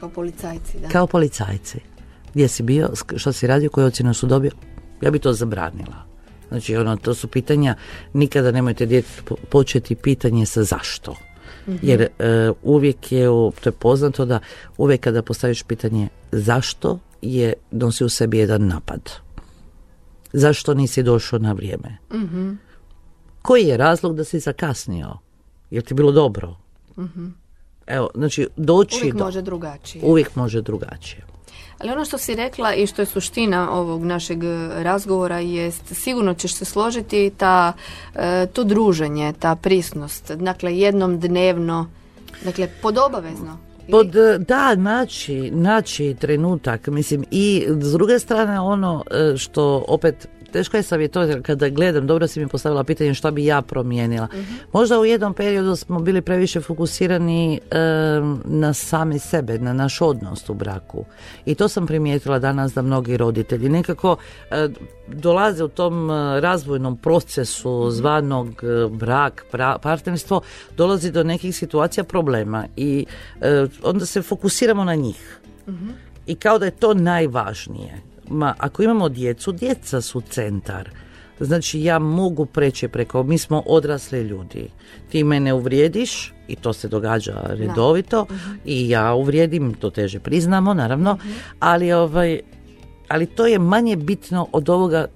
Kao 0.00 0.08
policajci, 0.08 0.78
da. 0.80 0.88
Kao 0.88 1.06
policajci. 1.06 1.78
Gdje 2.34 2.48
si 2.48 2.62
bio, 2.62 2.90
što 3.16 3.32
si 3.32 3.46
radio, 3.46 3.70
koju 3.70 3.86
ocjenu 3.86 4.14
su 4.14 4.26
dobio? 4.26 4.50
Ja 5.00 5.10
bi 5.10 5.18
to 5.18 5.32
zabranila. 5.32 6.12
Znači, 6.48 6.76
ono, 6.76 6.96
to 6.96 7.14
su 7.14 7.28
pitanja, 7.28 7.74
nikada 8.12 8.50
nemojte 8.50 8.86
djetetu 8.86 9.22
po- 9.24 9.36
početi 9.50 9.94
pitanje 9.94 10.46
sa 10.46 10.64
zašto. 10.64 11.14
Jer 11.82 12.00
e, 12.02 12.08
uvijek 12.62 13.12
je, 13.12 13.26
to 13.60 13.68
je 13.68 13.72
poznato 13.72 14.24
da 14.24 14.38
uvijek 14.76 15.00
kada 15.00 15.22
postaviš 15.22 15.62
pitanje 15.62 16.08
zašto 16.32 16.98
je, 17.22 17.52
nosi 17.70 18.04
u 18.04 18.08
sebi 18.08 18.38
jedan 18.38 18.66
napad. 18.66 19.10
Zašto 20.32 20.74
nisi 20.74 21.02
došao 21.02 21.38
na 21.38 21.52
vrijeme? 21.52 21.98
Koji 23.42 23.64
je 23.64 23.76
razlog 23.76 24.16
da 24.16 24.24
si 24.24 24.38
zakasnio? 24.40 25.18
Jel 25.70 25.82
ti 25.82 25.94
bilo 25.94 26.12
dobro? 26.12 26.56
Evo, 27.86 28.08
znači, 28.14 28.48
doći 28.56 28.96
Uvijek 29.00 29.14
do... 29.14 29.24
može 29.24 29.42
drugačije. 29.42 30.04
Uvijek 30.04 30.36
može 30.36 30.62
drugačije. 30.62 31.22
Ali 31.78 31.90
ono 31.90 32.04
što 32.04 32.18
si 32.18 32.34
rekla 32.34 32.74
i 32.74 32.86
što 32.86 33.02
je 33.02 33.06
suština 33.06 33.72
ovog 33.72 34.04
našeg 34.04 34.44
e, 34.44 34.68
razgovora 34.82 35.38
jest, 35.38 35.82
sigurno 35.94 36.34
ćeš 36.34 36.54
se 36.54 36.64
složiti, 36.64 37.30
ta, 37.36 37.72
e, 38.14 38.46
to 38.46 38.64
druženje, 38.64 39.32
ta 39.38 39.56
prisnost, 39.56 40.32
dakle 40.32 40.78
jednom 40.78 41.20
dnevno, 41.20 41.90
dakle 42.44 42.68
pod 42.82 42.98
obavezno. 42.98 43.58
Pod, 43.90 44.14
da, 44.38 44.74
naći, 44.74 45.50
naći 45.50 46.16
trenutak, 46.20 46.86
mislim, 46.86 47.24
i 47.30 47.66
s 47.80 47.92
druge 47.92 48.18
strane 48.18 48.60
ono 48.60 49.04
e, 49.10 49.36
što 49.36 49.84
opet 49.88 50.28
teško 50.52 50.76
je 50.76 50.82
savjetovati 50.82 51.42
kada 51.42 51.68
gledam, 51.68 52.06
dobro 52.06 52.26
si 52.26 52.40
mi 52.40 52.48
postavila 52.48 52.84
pitanje 52.84 53.14
šta 53.14 53.30
bi 53.30 53.44
ja 53.44 53.62
promijenila. 53.62 54.28
Možda 54.72 55.00
u 55.00 55.04
jednom 55.04 55.34
periodu 55.34 55.76
smo 55.76 56.00
bili 56.00 56.22
previše 56.22 56.60
fokusirani 56.60 57.54
e, 57.54 57.78
na 58.44 58.72
sami 58.72 59.18
sebe, 59.18 59.58
na 59.58 59.72
naš 59.72 60.00
odnos 60.00 60.48
u 60.48 60.54
braku. 60.54 61.04
I 61.46 61.54
to 61.54 61.68
sam 61.68 61.86
primijetila 61.86 62.38
danas 62.38 62.74
da 62.74 62.82
mnogi 62.82 63.16
roditelji 63.16 63.68
nekako 63.68 64.16
e, 64.50 64.68
dolaze 65.08 65.64
u 65.64 65.68
tom 65.68 66.10
e, 66.10 66.40
razvojnom 66.40 66.96
procesu 66.96 67.90
zvanog 67.90 68.48
e, 68.48 68.88
brak, 68.88 69.44
pra- 69.52 69.78
partnerstvo, 69.78 70.40
dolazi 70.76 71.12
do 71.12 71.22
nekih 71.24 71.56
situacija 71.56 72.04
problema 72.04 72.64
i 72.76 73.06
e, 73.40 73.66
onda 73.82 74.06
se 74.06 74.22
fokusiramo 74.22 74.84
na 74.84 74.94
njih. 74.94 75.38
I 76.26 76.34
kao 76.34 76.58
da 76.58 76.64
je 76.64 76.70
to 76.70 76.94
najvažnije. 76.94 78.11
Ma, 78.32 78.54
ako 78.58 78.82
imamo 78.82 79.08
djecu, 79.08 79.52
djeca 79.52 80.00
su 80.00 80.20
centar. 80.20 80.90
Znači 81.40 81.82
ja 81.82 81.98
mogu 81.98 82.46
preći 82.46 82.88
preko, 82.88 83.22
mi 83.22 83.38
smo 83.38 83.62
odrasli 83.66 84.22
ljudi. 84.22 84.68
Ti 85.08 85.24
mene 85.24 85.52
uvrijediš, 85.52 86.32
i 86.48 86.56
to 86.56 86.72
se 86.72 86.88
događa 86.88 87.34
redovito, 87.48 88.26
i 88.64 88.88
ja 88.88 89.14
uvrijedim, 89.14 89.74
to 89.74 89.90
teže 89.90 90.20
priznamo, 90.20 90.74
naravno, 90.74 91.18
ali 91.60 91.92
ovaj, 91.92 92.40
ali 93.08 93.26
to 93.26 93.46
je 93.46 93.58
manje 93.58 93.96
bitno 93.96 94.48
od 94.52 94.68
ovoga 94.68 95.06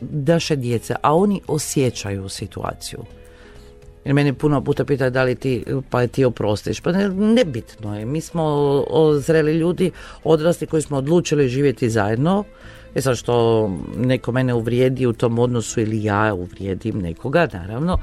naše 0.00 0.56
djece, 0.56 0.94
a 1.02 1.14
oni 1.14 1.40
osjećaju 1.46 2.28
situaciju. 2.28 2.98
Jer 4.04 4.14
mene 4.14 4.34
puno 4.34 4.64
puta 4.64 4.84
pitaju 4.84 5.10
da 5.10 5.22
li 5.22 5.34
ti, 5.34 5.64
pa 5.90 6.06
ti 6.06 6.24
oprostiš. 6.24 6.80
Pa 6.80 6.92
ne, 6.92 7.08
nebitno 7.08 7.98
je. 7.98 8.04
Mi 8.04 8.20
smo 8.20 8.84
zreli 9.18 9.52
ljudi, 9.52 9.90
odrasli 10.24 10.66
koji 10.66 10.82
smo 10.82 10.96
odlučili 10.96 11.48
živjeti 11.48 11.90
zajedno. 11.90 12.44
E 12.94 13.00
sad 13.00 13.16
što 13.16 13.68
neko 13.96 14.32
mene 14.32 14.54
uvrijedi 14.54 15.06
u 15.06 15.12
tom 15.12 15.38
odnosu 15.38 15.80
ili 15.80 16.04
ja 16.04 16.34
uvrijedim 16.34 16.98
nekoga, 16.98 17.48
naravno. 17.52 17.98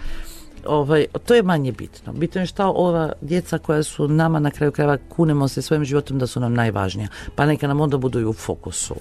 ovaj, 0.66 1.06
to 1.26 1.36
je 1.36 1.44
manje 1.44 1.72
bitno. 1.72 2.14
Bitno 2.14 2.42
je 2.42 2.48
šta 2.48 2.68
ova 2.68 3.12
djeca 3.22 3.58
koja 3.58 3.84
su 3.84 4.08
nama 4.08 4.40
na 4.40 4.52
kraju 4.52 4.72
krajeva 4.72 4.98
kunemo 5.10 5.48
se 5.48 5.62
svojim 5.62 5.86
životom 5.86 6.20
da 6.20 6.28
su 6.28 6.40
nam 6.40 6.54
najvažnija. 6.54 7.08
Pa 7.36 7.46
neka 7.46 7.68
nam 7.68 7.82
onda 7.82 7.98
budu 7.98 8.20
i 8.20 8.26
u 8.26 8.34
fokusu. 8.34 8.96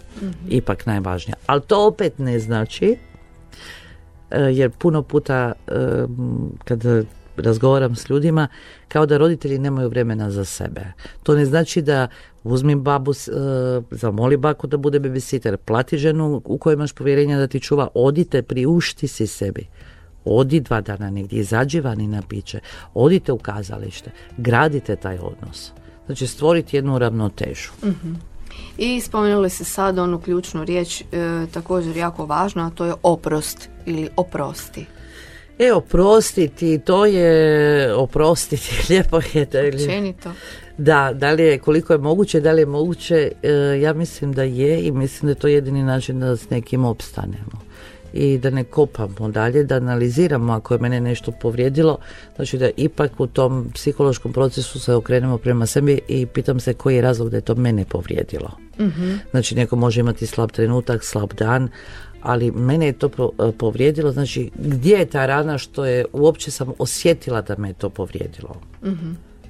Ipak 0.49 0.87
najvažnija. 0.87 1.37
Ali 1.47 1.61
to 1.61 1.87
opet 1.87 2.19
ne 2.19 2.39
znači 2.39 2.97
jer 4.31 4.71
puno 4.71 5.03
puta 5.03 5.53
e, 5.67 5.73
kad 6.65 6.85
razgovaram 7.37 7.97
s 7.97 8.11
ljudima 8.11 8.49
kao 8.89 9.07
da 9.07 9.17
roditelji 9.17 9.59
nemaju 9.59 9.89
vremena 9.89 10.31
za 10.31 10.45
sebe. 10.45 10.93
To 11.23 11.35
ne 11.35 11.47
znači 11.47 11.83
da 11.83 12.09
uzmi 12.45 12.75
babu, 12.75 13.11
e, 13.11 13.15
zamoli 13.91 14.37
baku 14.37 14.67
da 14.67 14.77
bude 14.77 15.01
babysitter, 15.01 15.57
plati 15.57 15.99
ženu 15.99 16.43
u 16.45 16.59
kojoj 16.59 16.75
imaš 16.75 16.93
povjerenja 16.93 17.39
da 17.39 17.47
ti 17.47 17.61
čuva, 17.61 17.89
odite, 17.95 18.43
priušti 18.43 19.09
si 19.09 19.27
sebi. 19.27 19.67
Odi 20.25 20.61
dva 20.61 20.81
dana 20.81 21.11
negdje, 21.11 21.41
izađi 21.41 21.81
vani 21.81 22.07
na 22.07 22.23
piće, 22.29 22.61
odite 22.95 23.33
u 23.33 23.39
kazalište, 23.39 24.11
gradite 24.37 24.97
taj 24.97 25.19
odnos. 25.19 25.73
Znači 26.07 26.27
stvoriti 26.27 26.77
jednu 26.77 26.99
ravnotežu. 26.99 27.71
I 28.79 29.01
spomenuli 29.01 29.51
se 29.51 29.65
sad 29.65 29.99
onu 29.99 30.21
ključnu 30.21 30.65
riječ, 30.65 31.01
e, 31.01 31.05
također 31.53 31.97
jako 31.97 32.27
važno, 32.27 32.67
a 32.67 32.71
to 32.71 32.85
je 32.85 32.95
oprost 33.03 33.69
ili 33.87 34.09
oprosti. 34.17 34.87
E, 35.59 35.73
oprostiti, 35.73 36.79
to 36.79 37.07
je 37.07 37.95
oprostiti, 37.95 38.71
lijepo 38.91 39.21
je 39.33 39.45
da 39.45 39.59
Općenito. 39.59 40.33
Da, 40.79 41.11
da 41.15 41.31
li 41.31 41.43
je, 41.43 41.59
koliko 41.59 41.93
je 41.93 41.99
moguće, 41.99 42.41
da 42.41 42.53
li 42.53 42.63
je 42.63 42.67
moguće, 42.67 43.33
e, 43.43 43.51
ja 43.81 43.93
mislim 43.93 44.33
da 44.33 44.43
je 44.43 44.83
i 44.83 44.91
mislim 44.91 45.27
da 45.27 45.31
je 45.31 45.41
to 45.41 45.49
jedini 45.49 45.83
način 45.83 46.21
da 46.21 46.37
s 46.37 46.51
nekim 46.51 46.85
opstanemo. 46.85 47.68
I 48.21 48.39
da 48.39 48.51
ne 48.51 48.65
kopamo 48.65 49.29
dalje, 49.29 49.65
da 49.65 49.75
analiziramo 49.75 50.53
ako 50.53 50.75
je 50.75 50.81
mene 50.81 51.01
nešto 51.01 51.33
povrijedilo, 51.33 51.99
znači 52.37 52.59
da 52.59 52.71
ipak 52.77 53.21
u 53.21 53.27
tom 53.27 53.71
psihološkom 53.75 54.33
procesu 54.33 54.81
se 54.81 54.95
okrenemo 54.95 55.39
prema 55.39 55.67
sebi 55.67 56.01
i 56.09 56.27
pitam 56.27 56.61
se 56.61 56.75
koji 56.75 56.97
je 56.97 57.03
razlog 57.03 57.31
da 57.31 57.37
je 57.37 57.41
to 57.41 57.55
mene 57.55 57.85
povrijedilo. 57.85 58.51
Znači 59.31 59.55
neko 59.55 59.77
može 59.77 60.01
imati 60.01 60.27
slab 60.27 60.51
trenutak, 60.51 61.05
slab 61.05 61.33
dan, 61.35 61.69
ali 62.23 62.51
mene 62.51 62.87
je 62.87 62.93
to 62.93 63.07
e, 63.09 63.53
povrijedilo, 63.53 64.13
znači 64.13 64.51
gdje 64.59 64.97
je 64.97 65.07
ta 65.07 65.27
rana 65.27 65.59
što 65.59 65.85
je 65.85 66.05
uopće 66.13 66.51
sam 66.51 66.73
osjetila 66.79 67.43
da 67.43 67.57
me 67.59 67.69
je 67.69 67.75
to 67.75 67.91
povrijedilo. 67.91 68.57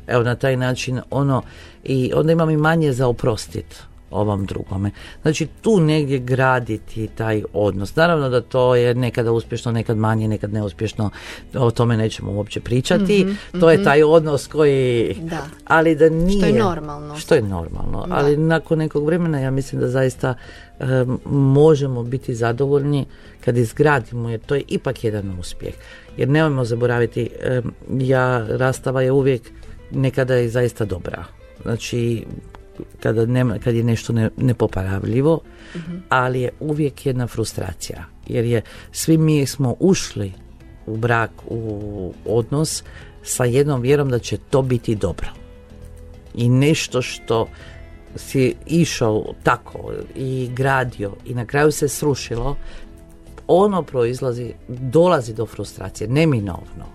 Evo 0.06 0.22
na 0.22 0.34
taj 0.34 0.56
način 0.56 1.00
ono 1.10 1.42
i 1.84 2.12
onda 2.14 2.32
imam 2.32 2.50
i 2.50 2.56
manje 2.56 2.92
za 2.92 3.06
oprostit 3.08 3.82
ovom 4.10 4.46
drugome. 4.46 4.90
Znači 5.22 5.46
tu 5.60 5.80
negdje 5.80 6.18
graditi 6.18 7.06
taj 7.06 7.42
odnos. 7.52 7.96
Naravno 7.96 8.28
da 8.28 8.40
to 8.40 8.74
je 8.74 8.94
nekada 8.94 9.32
uspješno, 9.32 9.72
nekad 9.72 9.96
manje, 9.96 10.28
nekad 10.28 10.52
neuspješno. 10.52 11.10
O 11.54 11.70
tome 11.70 11.96
nećemo 11.96 12.32
uopće 12.32 12.60
pričati. 12.60 13.26
To 13.60 13.70
je 13.70 13.84
taj 13.84 14.02
odnos 14.02 14.46
koji... 14.46 15.14
Da. 15.22 15.46
Ali 15.64 15.96
da 15.96 16.08
nije... 16.08 16.52
normalno. 16.52 17.16
Što 17.16 17.34
je 17.34 17.42
normalno. 17.42 18.06
Ali 18.10 18.36
nakon 18.36 18.78
nekog 18.78 19.06
vremena 19.06 19.40
ja 19.40 19.50
mislim 19.50 19.80
da 19.80 19.88
zaista 19.88 20.34
em, 20.80 21.18
možemo 21.30 22.02
biti 22.02 22.34
zadovoljni 22.34 23.06
kad 23.44 23.56
izgradimo 23.56 24.30
jer 24.30 24.40
to 24.40 24.54
je 24.54 24.62
ipak 24.68 25.04
jedan 25.04 25.38
uspjeh. 25.40 25.74
Jer 26.16 26.28
nemojmo 26.28 26.64
zaboraviti, 26.64 27.30
em, 27.40 27.72
ja 28.00 28.46
rastava 28.48 29.02
je 29.02 29.12
uvijek 29.12 29.42
nekada 29.90 30.34
je 30.34 30.48
zaista 30.48 30.84
dobra. 30.84 31.24
Znači 31.62 32.24
kada 33.00 33.26
nema, 33.26 33.58
kad 33.58 33.74
je 33.74 33.84
nešto 33.84 34.12
ne, 34.12 34.30
nepopravljivo, 34.36 35.40
ali 36.08 36.40
je 36.40 36.50
uvijek 36.60 37.06
jedna 37.06 37.26
frustracija. 37.26 38.04
Jer 38.26 38.44
je 38.44 38.62
svi 38.92 39.18
mi 39.18 39.46
smo 39.46 39.74
ušli 39.80 40.32
u 40.86 40.96
brak, 40.96 41.30
u 41.46 42.12
odnos 42.24 42.84
sa 43.22 43.44
jednom 43.44 43.80
vjerom 43.80 44.10
da 44.10 44.18
će 44.18 44.36
to 44.36 44.62
biti 44.62 44.94
dobro 44.94 45.28
i 46.38 46.48
nešto 46.48 47.02
što 47.02 47.48
si 48.16 48.54
išao 48.66 49.24
tako 49.42 49.92
i 50.14 50.50
gradio 50.52 51.12
i 51.26 51.34
na 51.34 51.46
kraju 51.46 51.72
se 51.72 51.88
srušilo, 51.88 52.56
ono 53.46 53.82
proizlazi, 53.82 54.52
dolazi 54.68 55.34
do 55.34 55.46
frustracije, 55.46 56.08
neminovno. 56.08 56.86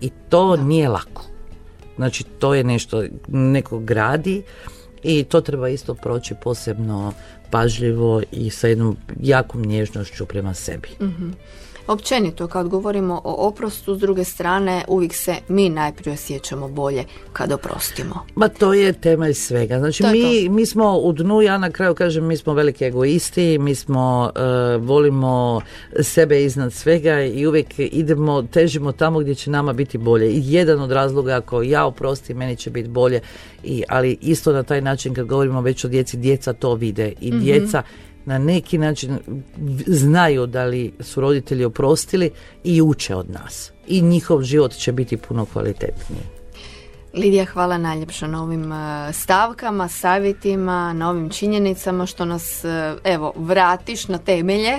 I 0.00 0.10
to 0.28 0.56
nije 0.56 0.88
lako. 0.88 1.24
Znači, 1.96 2.24
to 2.24 2.54
je 2.54 2.64
nešto, 2.64 3.04
neko 3.28 3.78
gradi 3.78 4.42
i 5.02 5.24
to 5.24 5.40
treba 5.40 5.68
isto 5.68 5.94
proći 5.94 6.34
posebno 6.42 7.12
pažljivo 7.50 8.22
i 8.32 8.50
sa 8.50 8.68
jednom 8.68 8.96
jakom 9.20 9.62
nježnošću 9.62 10.26
prema 10.26 10.54
sebi. 10.54 10.88
Općenito, 11.88 12.46
kad 12.46 12.68
govorimo 12.68 13.20
o 13.24 13.48
oprostu, 13.48 13.94
s 13.94 13.98
druge 13.98 14.24
strane, 14.24 14.84
uvijek 14.88 15.14
se 15.14 15.34
mi 15.48 15.68
najprije 15.68 16.14
osjećamo 16.14 16.68
bolje 16.68 17.04
kad 17.32 17.52
oprostimo. 17.52 18.26
Ma 18.34 18.48
to 18.48 18.74
je 18.74 18.92
temelj 18.92 19.34
svega. 19.34 19.78
Znači 19.78 20.02
mi, 20.02 20.48
mi 20.48 20.66
smo 20.66 20.98
u 20.98 21.12
dnu, 21.12 21.42
ja 21.42 21.58
na 21.58 21.70
kraju 21.70 21.94
kažem 21.94 22.26
mi 22.26 22.36
smo 22.36 22.54
veliki 22.54 22.84
egoisti, 22.84 23.58
mi 23.58 23.74
smo, 23.74 24.30
e, 24.36 24.76
volimo 24.76 25.60
sebe 26.00 26.44
iznad 26.44 26.72
svega 26.72 27.22
i 27.22 27.46
uvijek 27.46 27.66
idemo, 27.78 28.42
težimo 28.42 28.92
tamo 28.92 29.18
gdje 29.20 29.34
će 29.34 29.50
nama 29.50 29.72
biti 29.72 29.98
bolje. 29.98 30.30
I 30.30 30.42
jedan 30.44 30.80
od 30.80 30.92
razloga 30.92 31.36
ako 31.36 31.62
ja 31.62 31.86
oprostim, 31.86 32.36
meni 32.36 32.56
će 32.56 32.70
biti 32.70 32.88
bolje. 32.88 33.20
I, 33.64 33.82
ali 33.88 34.18
isto 34.20 34.52
na 34.52 34.62
taj 34.62 34.80
način 34.80 35.14
kad 35.14 35.26
govorimo 35.26 35.60
već 35.60 35.84
o 35.84 35.88
djeci, 35.88 36.16
djeca 36.16 36.52
to 36.52 36.74
vide 36.74 37.12
i 37.20 37.30
djeca 37.30 37.82
na 38.28 38.38
neki 38.38 38.78
način 38.78 39.18
znaju 39.86 40.46
da 40.46 40.64
li 40.64 40.92
su 41.00 41.20
roditelji 41.20 41.64
oprostili 41.64 42.30
i 42.64 42.82
uče 42.82 43.14
od 43.14 43.30
nas. 43.30 43.72
I 43.86 44.02
njihov 44.02 44.42
život 44.42 44.72
će 44.72 44.92
biti 44.92 45.16
puno 45.16 45.44
kvalitetniji. 45.44 46.37
Lidija, 47.18 47.44
hvala 47.44 47.78
najljepša 47.78 48.26
na 48.26 48.42
ovim 48.42 48.72
e, 48.72 49.12
stavkama, 49.12 49.88
savjetima, 49.88 50.92
na 50.92 51.10
ovim 51.10 51.30
činjenicama 51.30 52.06
što 52.06 52.24
nas, 52.24 52.64
e, 52.64 52.94
evo, 53.04 53.32
vratiš 53.36 54.08
na 54.08 54.18
temelje. 54.18 54.72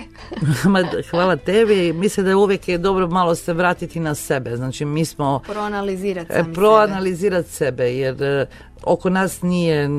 Hvala 1.11 1.35
tebi. 1.35 1.93
Mislim 1.93 2.23
da 2.23 2.29
je 2.29 2.35
uvijek 2.35 2.67
je 2.67 2.77
dobro 2.77 3.07
malo 3.07 3.35
se 3.35 3.53
vratiti 3.53 3.99
na 3.99 4.15
sebe. 4.15 4.55
Znači 4.55 4.85
mi 4.85 5.05
smo 5.05 5.39
Proanalizirati 5.39 6.31
e, 6.33 6.35
sebe. 6.35 6.53
proanalizirati 6.53 7.49
sebe 7.49 7.95
jer 7.95 8.45
oko 8.83 9.09
nas 9.09 9.41
nije 9.41 9.89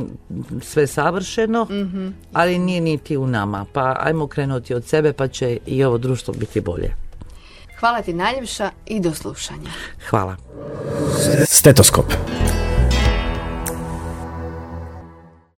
sve 0.62 0.86
savršeno, 0.86 1.66
ali 2.32 2.58
nije 2.58 2.80
niti 2.80 3.16
u 3.16 3.26
nama. 3.26 3.66
Pa 3.72 3.96
ajmo 4.00 4.26
krenuti 4.26 4.74
od 4.74 4.84
sebe 4.84 5.12
pa 5.12 5.28
će 5.28 5.58
i 5.66 5.84
ovo 5.84 5.98
društvo 5.98 6.34
biti 6.34 6.60
bolje. 6.60 7.09
Hvala 7.80 8.02
ti 8.02 8.12
najljepša 8.12 8.70
i 8.86 9.00
do 9.00 9.14
slušanja. 9.14 9.70
Hvala. 10.08 10.36
Stetoskop. 11.46 12.12